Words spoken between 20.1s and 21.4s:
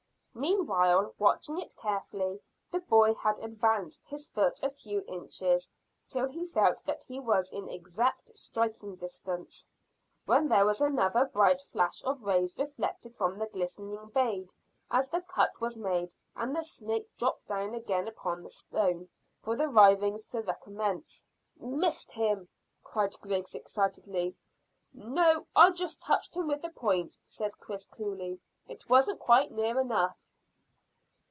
to recommence.